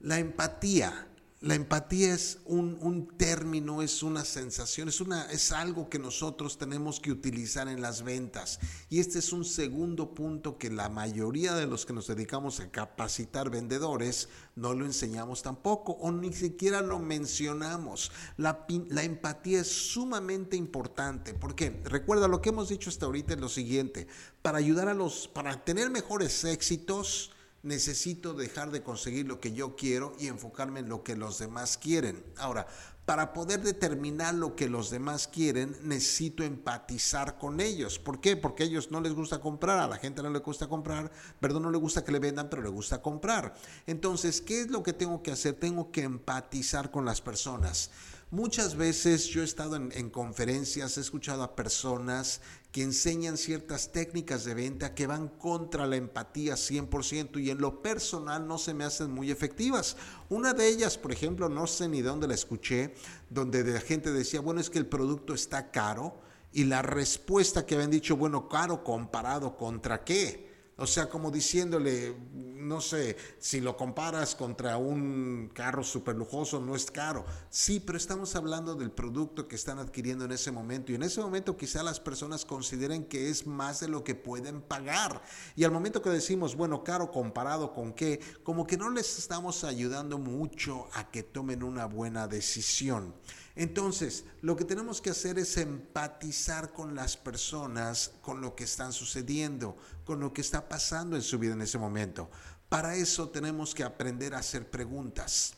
la 0.00 0.18
empatía 0.18 1.11
la 1.42 1.56
empatía 1.56 2.14
es 2.14 2.38
un, 2.44 3.12
término, 3.16 3.82
es 3.82 4.04
una 4.04 4.24
sensación, 4.24 4.88
es, 4.88 5.00
una, 5.00 5.24
es 5.24 5.50
algo 5.50 5.90
que 5.90 5.98
nosotros 5.98 6.56
tenemos 6.56 7.00
que 7.00 7.10
utilizar 7.10 7.66
en 7.66 7.80
las 7.80 8.04
ventas. 8.04 8.60
Y 8.88 9.00
este 9.00 9.18
es 9.18 9.32
un 9.32 9.44
segundo 9.44 10.14
punto 10.14 10.56
que 10.56 10.70
la 10.70 10.88
mayoría 10.88 11.54
de 11.54 11.66
los 11.66 11.84
que 11.84 11.92
nos 11.92 12.06
dedicamos 12.06 12.60
a 12.60 12.70
capacitar 12.70 13.50
vendedores 13.50 14.28
no 14.54 14.72
lo 14.72 14.84
enseñamos 14.84 15.42
tampoco 15.42 15.94
o 15.94 16.12
ni 16.12 16.32
siquiera 16.32 16.80
lo 16.80 17.00
mencionamos. 17.00 18.12
La, 18.36 18.64
empatía 19.02 19.62
es 19.62 19.68
sumamente 19.68 20.56
importante 20.56 21.34
porque 21.34 21.82
recuerda 21.84 22.28
lo 22.28 22.40
que 22.40 22.50
hemos 22.50 22.68
dicho 22.68 22.88
hasta 22.88 23.06
ahorita 23.06 23.34
es 23.34 23.40
lo 23.40 23.48
siguiente, 23.48 24.06
para 24.42 24.58
ayudar 24.58 24.86
a 24.86 24.94
los, 24.94 25.26
para 25.26 25.64
tener 25.64 25.90
mejores 25.90 26.44
éxitos, 26.44 27.32
necesito 27.62 28.34
dejar 28.34 28.70
de 28.70 28.82
conseguir 28.82 29.26
lo 29.26 29.40
que 29.40 29.52
yo 29.52 29.76
quiero 29.76 30.14
y 30.18 30.26
enfocarme 30.26 30.80
en 30.80 30.88
lo 30.88 31.02
que 31.02 31.16
los 31.16 31.38
demás 31.38 31.78
quieren. 31.78 32.24
Ahora, 32.36 32.66
para 33.04 33.32
poder 33.32 33.62
determinar 33.62 34.34
lo 34.34 34.54
que 34.54 34.68
los 34.68 34.90
demás 34.90 35.26
quieren, 35.26 35.76
necesito 35.82 36.44
empatizar 36.44 37.36
con 37.36 37.60
ellos. 37.60 37.98
¿Por 37.98 38.20
qué? 38.20 38.36
Porque 38.36 38.62
a 38.62 38.66
ellos 38.66 38.92
no 38.92 39.00
les 39.00 39.12
gusta 39.12 39.40
comprar, 39.40 39.80
a 39.80 39.88
la 39.88 39.96
gente 39.96 40.22
no 40.22 40.30
le 40.30 40.38
gusta 40.38 40.68
comprar, 40.68 41.10
perdón, 41.40 41.64
no 41.64 41.70
le 41.70 41.78
gusta 41.78 42.04
que 42.04 42.12
le 42.12 42.20
vendan, 42.20 42.48
pero 42.48 42.62
le 42.62 42.68
gusta 42.68 43.02
comprar. 43.02 43.54
Entonces, 43.86 44.40
¿qué 44.40 44.60
es 44.60 44.70
lo 44.70 44.84
que 44.84 44.92
tengo 44.92 45.22
que 45.22 45.32
hacer? 45.32 45.54
Tengo 45.54 45.90
que 45.90 46.02
empatizar 46.02 46.92
con 46.92 47.04
las 47.04 47.20
personas. 47.20 47.90
Muchas 48.30 48.76
veces 48.76 49.26
yo 49.26 49.42
he 49.42 49.44
estado 49.44 49.76
en, 49.76 49.92
en, 49.92 50.08
conferencias, 50.08 50.96
he 50.96 51.00
escuchado 51.00 51.42
a 51.42 51.54
personas 51.54 52.40
que 52.72 52.82
enseñan 52.82 53.36
ciertas 53.36 53.92
técnicas 53.92 54.44
de 54.44 54.54
venta 54.54 54.94
que 54.94 55.06
van 55.06 55.28
contra 55.28 55.86
la 55.86 55.96
empatía 55.96 56.54
100% 56.54 57.38
y 57.42 57.50
en 57.50 57.58
lo 57.58 57.82
personal 57.82 58.48
no 58.48 58.56
se 58.56 58.72
me 58.72 58.84
hacen 58.84 59.10
muy 59.10 59.30
efectivas. 59.30 59.98
Una 60.30 60.54
de 60.54 60.68
ellas, 60.68 60.96
por 60.96 61.12
ejemplo, 61.12 61.50
no 61.50 61.66
sé 61.66 61.86
ni 61.88 62.00
dónde 62.00 62.26
la 62.26 62.34
escuché, 62.34 62.94
donde 63.28 63.62
la 63.62 63.80
gente 63.80 64.10
decía, 64.10 64.40
bueno, 64.40 64.62
es 64.62 64.70
que 64.70 64.78
el 64.78 64.86
producto 64.86 65.34
está 65.34 65.70
caro 65.70 66.18
y 66.50 66.64
la 66.64 66.80
respuesta 66.80 67.66
que 67.66 67.74
habían 67.74 67.90
dicho, 67.90 68.16
bueno, 68.16 68.48
caro 68.48 68.82
comparado 68.82 69.54
contra 69.54 70.02
qué. 70.02 70.51
O 70.82 70.86
sea, 70.88 71.08
como 71.08 71.30
diciéndole, 71.30 72.12
no 72.34 72.80
sé, 72.80 73.16
si 73.38 73.60
lo 73.60 73.76
comparas 73.76 74.34
contra 74.34 74.78
un 74.78 75.48
carro 75.54 75.84
súper 75.84 76.16
lujoso, 76.16 76.58
no 76.58 76.74
es 76.74 76.90
caro. 76.90 77.24
Sí, 77.50 77.78
pero 77.78 77.96
estamos 77.96 78.34
hablando 78.34 78.74
del 78.74 78.90
producto 78.90 79.46
que 79.46 79.54
están 79.54 79.78
adquiriendo 79.78 80.24
en 80.24 80.32
ese 80.32 80.50
momento. 80.50 80.90
Y 80.90 80.96
en 80.96 81.04
ese 81.04 81.20
momento 81.20 81.56
quizá 81.56 81.84
las 81.84 82.00
personas 82.00 82.44
consideren 82.44 83.04
que 83.04 83.30
es 83.30 83.46
más 83.46 83.78
de 83.78 83.86
lo 83.86 84.02
que 84.02 84.16
pueden 84.16 84.60
pagar. 84.60 85.22
Y 85.54 85.62
al 85.62 85.70
momento 85.70 86.02
que 86.02 86.10
decimos, 86.10 86.56
bueno, 86.56 86.82
caro 86.82 87.12
comparado 87.12 87.72
con 87.72 87.92
qué, 87.92 88.18
como 88.42 88.66
que 88.66 88.76
no 88.76 88.90
les 88.90 89.20
estamos 89.20 89.62
ayudando 89.62 90.18
mucho 90.18 90.88
a 90.94 91.12
que 91.12 91.22
tomen 91.22 91.62
una 91.62 91.86
buena 91.86 92.26
decisión. 92.26 93.14
Entonces, 93.54 94.24
lo 94.40 94.56
que 94.56 94.64
tenemos 94.64 95.00
que 95.00 95.10
hacer 95.10 95.38
es 95.38 95.56
empatizar 95.58 96.72
con 96.72 96.94
las 96.94 97.16
personas, 97.16 98.12
con 98.22 98.40
lo 98.40 98.54
que 98.54 98.64
están 98.64 98.92
sucediendo, 98.92 99.76
con 100.04 100.20
lo 100.20 100.32
que 100.32 100.40
está 100.40 100.68
pasando 100.68 101.16
en 101.16 101.22
su 101.22 101.38
vida 101.38 101.52
en 101.52 101.62
ese 101.62 101.78
momento. 101.78 102.30
Para 102.68 102.96
eso 102.96 103.28
tenemos 103.28 103.74
que 103.74 103.84
aprender 103.84 104.34
a 104.34 104.38
hacer 104.38 104.70
preguntas. 104.70 105.54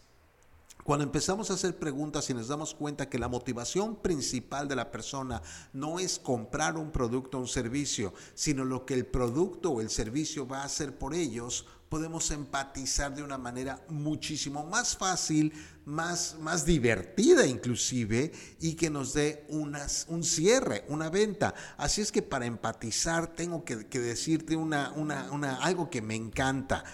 Cuando 0.85 1.03
empezamos 1.03 1.51
a 1.51 1.55
hacer 1.55 1.79
preguntas 1.79 2.29
y 2.29 2.35
nos 2.35 2.49
damos 2.49 2.75
cuenta 2.75 3.09
que 3.09 3.19
la 3.19 3.27
motivación 3.27 3.97
principal 3.97 4.69
de 4.69 4.77
la 4.77 4.91
persona 4.91 5.41
no 5.73 5.99
es 5.99 6.19
comprar 6.19 6.77
un 6.77 6.93
producto 6.93 7.39
o 7.39 7.41
un 7.41 7.49
servicio, 7.49 8.13
sino 8.35 8.67
lo 8.67 8.85
que 8.85 8.93
el 8.93 9.07
producto 9.07 9.71
o 9.71 9.81
el 9.81 9.89
servicio 9.89 10.47
va 10.47 10.59
a 10.61 10.65
hacer 10.65 10.99
por 10.99 11.15
ellos, 11.15 11.65
podemos 11.89 12.31
empatizar 12.33 13.15
de 13.15 13.23
una 13.23 13.39
manera 13.39 13.83
muchísimo 13.89 14.67
más 14.67 14.95
fácil, 14.95 15.55
más, 15.87 16.37
más 16.41 16.67
divertida 16.67 17.47
inclusive, 17.47 18.31
y 18.61 18.75
que 18.75 18.91
nos 18.91 19.15
dé 19.15 19.47
unas, 19.49 20.05
un 20.11 20.23
cierre, 20.23 20.85
una 20.89 21.09
venta. 21.09 21.55
Así 21.79 22.03
es 22.03 22.13
que 22.13 22.21
para 22.21 22.45
empatizar 22.45 23.35
tengo 23.35 23.65
que, 23.65 23.77
decirte 23.77 24.55
una, 24.55 24.93
una, 24.93 25.33
una, 25.33 25.63
algo 25.63 25.89
que 25.89 26.03
me 26.03 26.15
encanta. 26.15 26.85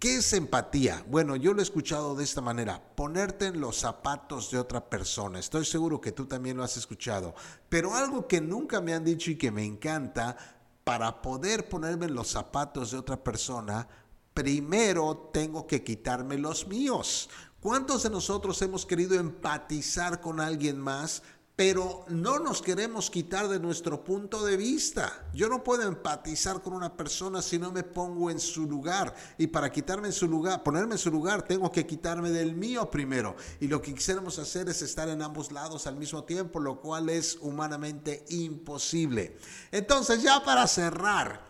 ¿Qué 0.00 0.16
es 0.16 0.32
empatía? 0.32 1.04
Bueno, 1.10 1.36
yo 1.36 1.52
lo 1.52 1.60
he 1.60 1.62
escuchado 1.62 2.14
de 2.14 2.24
esta 2.24 2.40
manera, 2.40 2.82
ponerte 2.96 3.48
en 3.48 3.60
los 3.60 3.76
zapatos 3.76 4.50
de 4.50 4.58
otra 4.58 4.88
persona. 4.88 5.38
Estoy 5.38 5.66
seguro 5.66 6.00
que 6.00 6.10
tú 6.10 6.24
también 6.24 6.56
lo 6.56 6.64
has 6.64 6.78
escuchado. 6.78 7.34
Pero 7.68 7.94
algo 7.94 8.26
que 8.26 8.40
nunca 8.40 8.80
me 8.80 8.94
han 8.94 9.04
dicho 9.04 9.30
y 9.30 9.36
que 9.36 9.50
me 9.50 9.62
encanta, 9.62 10.38
para 10.84 11.20
poder 11.20 11.68
ponerme 11.68 12.06
en 12.06 12.14
los 12.14 12.28
zapatos 12.28 12.92
de 12.92 12.96
otra 12.96 13.22
persona, 13.22 13.86
primero 14.32 15.30
tengo 15.34 15.66
que 15.66 15.84
quitarme 15.84 16.38
los 16.38 16.66
míos. 16.66 17.28
¿Cuántos 17.60 18.02
de 18.02 18.08
nosotros 18.08 18.62
hemos 18.62 18.86
querido 18.86 19.20
empatizar 19.20 20.22
con 20.22 20.40
alguien 20.40 20.80
más 20.80 21.22
pero 21.60 22.06
no 22.08 22.38
nos 22.38 22.62
queremos 22.62 23.10
quitar 23.10 23.46
de 23.46 23.60
nuestro 23.60 24.02
punto 24.02 24.46
de 24.46 24.56
vista. 24.56 25.26
Yo 25.34 25.46
no 25.50 25.62
puedo 25.62 25.82
empatizar 25.82 26.62
con 26.62 26.72
una 26.72 26.96
persona 26.96 27.42
si 27.42 27.58
no 27.58 27.70
me 27.70 27.82
pongo 27.82 28.30
en 28.30 28.40
su 28.40 28.64
lugar. 28.64 29.14
Y 29.36 29.48
para 29.48 29.70
quitarme 29.70 30.08
en 30.08 30.14
su 30.14 30.26
lugar, 30.26 30.62
ponerme 30.62 30.94
en 30.94 30.98
su 30.98 31.10
lugar, 31.10 31.42
tengo 31.42 31.70
que 31.70 31.86
quitarme 31.86 32.30
del 32.30 32.54
mío 32.54 32.90
primero. 32.90 33.36
Y 33.60 33.68
lo 33.68 33.82
que 33.82 33.94
quisiéramos 33.94 34.38
hacer 34.38 34.70
es 34.70 34.80
estar 34.80 35.10
en 35.10 35.20
ambos 35.20 35.52
lados 35.52 35.86
al 35.86 35.96
mismo 35.96 36.24
tiempo, 36.24 36.60
lo 36.60 36.80
cual 36.80 37.10
es 37.10 37.36
humanamente 37.42 38.24
imposible. 38.30 39.36
Entonces, 39.70 40.22
ya 40.22 40.42
para 40.42 40.66
cerrar, 40.66 41.49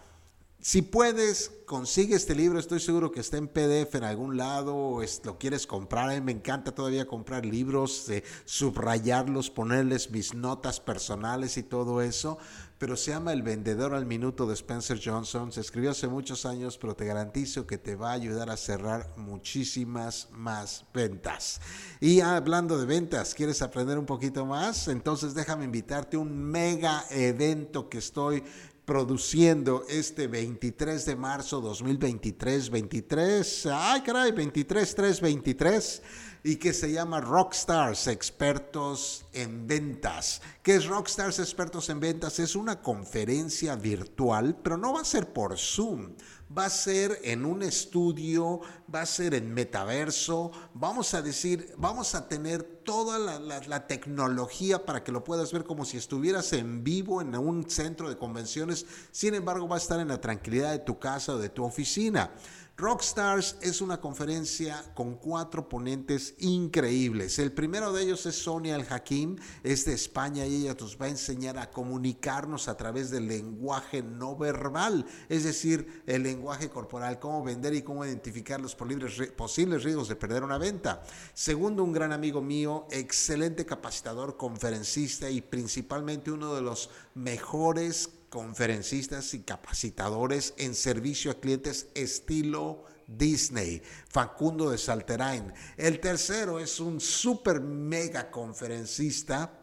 si 0.60 0.82
puedes, 0.82 1.52
consigue 1.64 2.16
este 2.16 2.34
libro. 2.34 2.58
Estoy 2.58 2.80
seguro 2.80 3.10
que 3.10 3.20
está 3.20 3.38
en 3.38 3.48
PDF 3.48 3.94
en 3.94 4.04
algún 4.04 4.36
lado 4.36 4.76
o 4.76 5.02
lo 5.24 5.38
quieres 5.38 5.66
comprar. 5.66 6.10
A 6.10 6.14
mí 6.14 6.20
me 6.20 6.32
encanta 6.32 6.74
todavía 6.74 7.06
comprar 7.06 7.46
libros, 7.46 8.10
eh, 8.10 8.24
subrayarlos, 8.44 9.50
ponerles 9.50 10.10
mis 10.10 10.34
notas 10.34 10.80
personales 10.80 11.56
y 11.56 11.62
todo 11.62 12.02
eso. 12.02 12.38
Pero 12.76 12.96
se 12.96 13.10
llama 13.10 13.32
El 13.32 13.42
vendedor 13.42 13.94
al 13.94 14.04
minuto 14.04 14.46
de 14.46 14.54
Spencer 14.54 14.98
Johnson. 15.02 15.52
Se 15.52 15.60
escribió 15.60 15.90
hace 15.90 16.08
muchos 16.08 16.44
años, 16.44 16.76
pero 16.76 16.96
te 16.96 17.04
garantizo 17.04 17.66
que 17.66 17.78
te 17.78 17.94
va 17.94 18.10
a 18.10 18.14
ayudar 18.14 18.50
a 18.50 18.56
cerrar 18.56 19.12
muchísimas 19.16 20.28
más 20.32 20.86
ventas. 20.92 21.60
Y 22.00 22.20
hablando 22.20 22.78
de 22.78 22.86
ventas, 22.86 23.34
¿quieres 23.34 23.62
aprender 23.62 23.98
un 23.98 24.06
poquito 24.06 24.44
más? 24.44 24.88
Entonces 24.88 25.34
déjame 25.34 25.66
invitarte 25.66 26.16
a 26.16 26.20
un 26.20 26.36
mega 26.36 27.04
evento 27.10 27.88
que 27.88 27.98
estoy 27.98 28.42
produciendo 28.90 29.84
este 29.88 30.26
23 30.26 31.06
de 31.06 31.14
marzo 31.14 31.60
2023, 31.60 32.70
23, 32.70 33.66
ay 33.72 34.00
caray, 34.00 34.32
23, 34.32 34.94
3, 34.96 35.20
23, 35.20 36.02
y 36.42 36.56
que 36.56 36.72
se 36.72 36.90
llama 36.90 37.20
Rockstars 37.20 38.08
Expertos 38.08 39.26
en 39.32 39.68
Ventas. 39.68 40.42
¿Qué 40.64 40.74
es 40.74 40.86
Rockstars 40.86 41.38
Expertos 41.38 41.88
en 41.88 42.00
Ventas? 42.00 42.40
Es 42.40 42.56
una 42.56 42.82
conferencia 42.82 43.76
virtual, 43.76 44.58
pero 44.60 44.76
no 44.76 44.94
va 44.94 45.02
a 45.02 45.04
ser 45.04 45.32
por 45.32 45.56
Zoom 45.56 46.16
va 46.56 46.66
a 46.66 46.70
ser 46.70 47.20
en 47.22 47.44
un 47.44 47.62
estudio, 47.62 48.60
va 48.92 49.02
a 49.02 49.06
ser 49.06 49.34
en 49.34 49.52
metaverso, 49.54 50.50
vamos 50.74 51.14
a 51.14 51.22
decir, 51.22 51.72
vamos 51.76 52.14
a 52.14 52.28
tener 52.28 52.62
toda 52.62 53.18
la, 53.18 53.86
tecnología 53.86 54.84
para 54.84 55.04
que 55.04 55.12
lo 55.12 55.22
puedas 55.22 55.52
ver 55.52 55.64
como 55.64 55.84
si 55.84 55.96
estuvieras 55.96 56.52
en 56.52 56.82
vivo 56.82 57.20
en 57.20 57.36
un 57.36 57.70
centro 57.70 58.08
de 58.08 58.18
convenciones, 58.18 58.84
sin 59.12 59.34
embargo 59.34 59.68
va 59.68 59.76
a 59.76 59.78
estar 59.78 60.00
en 60.00 60.08
la 60.08 60.20
tranquilidad 60.20 60.72
de 60.72 60.80
tu 60.80 60.98
casa 60.98 61.34
o 61.34 61.38
de 61.38 61.48
tu 61.48 61.64
oficina. 61.64 62.32
Rockstars 62.80 63.58
es 63.60 63.82
una 63.82 64.00
conferencia 64.00 64.82
con 64.94 65.16
cuatro 65.16 65.68
ponentes 65.68 66.34
increíbles. 66.38 67.38
El 67.38 67.52
primero 67.52 67.92
de 67.92 68.02
ellos 68.02 68.24
es 68.24 68.36
Sonia 68.36 68.74
El 68.74 68.86
Hakim, 68.88 69.36
es 69.62 69.84
de 69.84 69.92
España 69.92 70.46
y 70.46 70.62
ella 70.62 70.74
nos 70.80 70.98
va 70.98 71.04
a 71.04 71.10
enseñar 71.10 71.58
a 71.58 71.70
comunicarnos 71.70 72.68
a 72.68 72.78
través 72.78 73.10
del 73.10 73.28
lenguaje 73.28 74.02
no 74.02 74.34
verbal, 74.34 75.04
es 75.28 75.44
decir, 75.44 76.02
el 76.06 76.22
lenguaje 76.22 76.70
corporal, 76.70 77.18
cómo 77.18 77.44
vender 77.44 77.74
y 77.74 77.82
cómo 77.82 78.06
identificar 78.06 78.62
los 78.62 78.74
posibles 78.74 79.84
riesgos 79.84 80.08
de 80.08 80.16
perder 80.16 80.42
una 80.42 80.56
venta. 80.56 81.02
Segundo, 81.34 81.84
un 81.84 81.92
gran 81.92 82.12
amigo 82.12 82.40
mío, 82.40 82.86
excelente 82.90 83.66
capacitador, 83.66 84.38
conferencista 84.38 85.28
y 85.28 85.42
principalmente 85.42 86.32
uno 86.32 86.54
de 86.54 86.62
los 86.62 86.88
mejores 87.14 88.08
conferencistas 88.30 89.34
y 89.34 89.40
capacitadores 89.40 90.54
en 90.56 90.74
servicio 90.74 91.30
a 91.30 91.40
clientes 91.40 91.88
estilo 91.94 92.84
Disney, 93.06 93.82
Facundo 94.08 94.70
de 94.70 94.78
Salterain. 94.78 95.52
El 95.76 96.00
tercero 96.00 96.60
es 96.60 96.80
un 96.80 97.00
super 97.00 97.60
mega 97.60 98.30
conferencista 98.30 99.59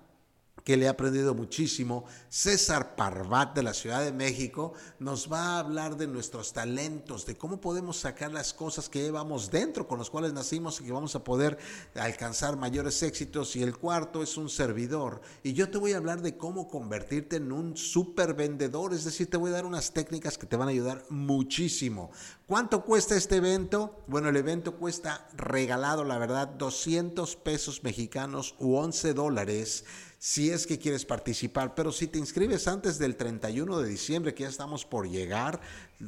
que 0.67 0.75
le 0.75 0.89
ha 0.89 0.91
aprendido 0.91 1.33
muchísimo, 1.33 2.03
César 2.27 2.97
Parvat 2.97 3.55
de 3.55 3.63
la 3.63 3.73
Ciudad 3.73 4.03
de 4.03 4.11
México, 4.11 4.73
nos 4.99 5.31
va 5.31 5.39
a 5.39 5.59
hablar 5.59 5.95
de 5.95 6.07
nuestros 6.07 6.51
talentos, 6.51 7.25
de 7.25 7.37
cómo 7.37 7.61
podemos 7.61 7.95
sacar 7.95 8.33
las 8.33 8.53
cosas 8.53 8.89
que 8.89 9.01
llevamos 9.01 9.49
dentro, 9.49 9.87
con 9.87 9.97
los 9.97 10.09
cuales 10.09 10.33
nacimos 10.33 10.81
y 10.81 10.83
que 10.83 10.91
vamos 10.91 11.15
a 11.15 11.23
poder 11.23 11.57
alcanzar 11.95 12.57
mayores 12.57 13.01
éxitos. 13.01 13.55
Y 13.55 13.63
el 13.63 13.77
cuarto 13.77 14.21
es 14.21 14.35
un 14.35 14.49
servidor. 14.49 15.21
Y 15.41 15.53
yo 15.53 15.69
te 15.69 15.77
voy 15.77 15.93
a 15.93 15.97
hablar 15.99 16.21
de 16.21 16.35
cómo 16.35 16.67
convertirte 16.67 17.37
en 17.37 17.53
un 17.53 17.77
super 17.77 18.33
vendedor, 18.33 18.93
es 18.93 19.05
decir, 19.05 19.29
te 19.29 19.37
voy 19.37 19.51
a 19.51 19.53
dar 19.53 19.65
unas 19.65 19.93
técnicas 19.93 20.37
que 20.37 20.47
te 20.47 20.57
van 20.57 20.67
a 20.67 20.71
ayudar 20.71 21.05
muchísimo. 21.07 22.11
¿Cuánto 22.45 22.83
cuesta 22.83 23.15
este 23.15 23.37
evento? 23.37 24.03
Bueno, 24.07 24.27
el 24.27 24.35
evento 24.35 24.75
cuesta 24.75 25.29
regalado, 25.37 26.03
la 26.03 26.17
verdad, 26.17 26.49
200 26.49 27.37
pesos 27.37 27.85
mexicanos 27.85 28.55
u 28.59 28.75
11 28.75 29.13
dólares 29.13 29.85
si 30.17 30.49
es 30.49 30.65
que 30.65 30.79
quieres 30.79 31.05
participar. 31.05 31.75
Pero 31.75 31.91
si 31.91 32.07
te 32.07 32.19
inscribes 32.19 32.67
antes 32.67 32.97
del 32.97 33.15
31 33.15 33.79
de 33.79 33.89
diciembre, 33.89 34.33
que 34.33 34.43
ya 34.43 34.49
estamos 34.49 34.85
por 34.85 35.09
llegar, 35.09 35.59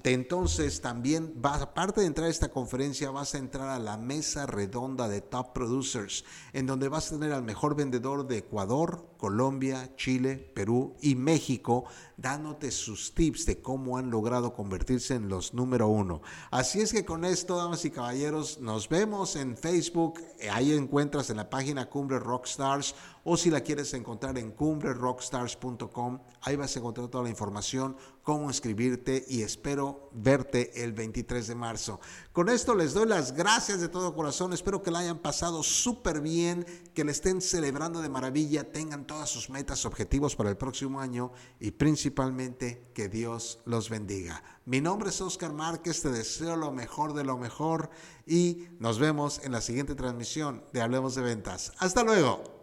entonces 0.04 0.82
también, 0.82 1.34
vas, 1.38 1.64
aparte 1.64 2.02
de 2.02 2.08
entrar 2.08 2.28
a 2.28 2.32
esta 2.32 2.50
conferencia, 2.50 3.10
vas 3.10 3.34
a 3.34 3.40
entrar 3.40 3.70
a 3.70 3.80
la 3.80 3.98
mesa 3.98 4.46
redonda 4.46 5.08
de 5.08 5.22
Top 5.22 5.52
Producers, 5.54 6.26
en 6.54 6.68
donde 6.68 6.90
vas 6.90 7.08
a 7.08 7.16
tener 7.16 7.34
al 7.34 7.42
mejor 7.42 7.76
vendedor 7.76 8.28
de 8.28 8.38
Ecuador, 8.38 9.08
Colombia, 9.18 9.96
Chile, 9.96 10.38
Perú 10.38 10.96
y 11.02 11.16
México, 11.16 11.86
dándote 12.18 12.70
sus 12.70 13.16
tips 13.16 13.48
de 13.48 13.62
cómo 13.62 13.98
han 13.98 14.12
logrado 14.12 14.54
convertirse 14.54 15.16
en 15.16 15.28
los 15.28 15.56
número 15.56 15.88
uno. 15.88 16.22
Así 16.52 16.82
es 16.82 16.94
que 16.94 17.04
con 17.04 17.26
esto, 17.26 17.58
damas 17.58 17.84
y 17.84 17.90
caballeros, 17.90 18.60
nos 18.60 18.90
vemos 18.90 19.36
en 19.36 19.58
Facebook. 19.58 20.22
Ahí 20.52 20.72
encuentras 20.72 21.32
en 21.32 21.38
la 21.38 21.50
página 21.50 21.90
Cumbre 21.90 22.20
Rockstars 22.20 22.94
o 23.24 23.38
si 23.38 23.50
la 23.50 23.62
quieres 23.62 23.94
encontrar 23.94 24.38
en 24.38 24.52
cumbrerockstars.com, 24.52 26.20
ahí 26.42 26.56
vas 26.56 26.76
a 26.76 26.80
encontrar 26.80 27.10
toda 27.10 27.24
la 27.24 27.30
información 27.30 27.98
cómo 28.30 28.48
inscribirte 28.48 29.26
y 29.28 29.42
espero 29.42 30.12
verte 30.14 30.84
el 30.84 30.94
23 30.94 31.48
de 31.48 31.56
marzo. 31.56 32.00
Con 32.32 32.48
esto 32.48 32.76
les 32.76 32.94
doy 32.94 33.08
las 33.08 33.32
gracias 33.32 33.82
de 33.82 33.90
todo 33.90 34.14
corazón. 34.14 34.54
Espero 34.54 34.84
que 34.84 34.92
la 34.92 35.00
hayan 35.00 35.18
pasado 35.18 35.64
súper 35.64 36.22
bien, 36.22 36.64
que 36.94 37.04
le 37.04 37.12
estén 37.12 37.42
celebrando 37.42 38.04
de 38.04 38.10
maravilla, 38.10 38.72
tengan 38.72 39.08
todas 39.08 39.32
sus 39.32 39.50
metas, 39.50 39.84
objetivos 39.84 40.36
para 40.36 40.52
el 40.52 40.58
próximo 40.58 41.02
año 41.02 41.32
y 41.60 41.72
principalmente 41.72 42.92
que 42.94 43.10
Dios 43.10 43.62
los 43.66 43.90
bendiga. 43.90 44.44
Mi 44.64 44.80
nombre 44.80 45.10
es 45.10 45.20
Oscar 45.22 45.52
Márquez, 45.52 46.04
te 46.04 46.12
deseo 46.12 46.56
lo 46.56 46.72
mejor 46.72 47.16
de 47.16 47.24
lo 47.24 47.36
mejor 47.36 47.90
y 48.28 48.68
nos 48.78 49.00
vemos 49.00 49.42
en 49.44 49.54
la 49.54 49.62
siguiente 49.62 49.96
transmisión 49.96 50.64
de 50.72 50.84
Hablemos 50.84 51.16
de 51.16 51.24
Ventas. 51.24 51.74
Hasta 51.80 52.04
luego. 52.04 52.59